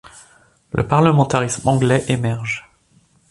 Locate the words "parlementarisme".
0.87-1.67